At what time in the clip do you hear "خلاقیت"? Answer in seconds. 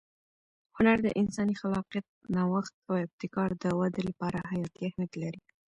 1.61-2.05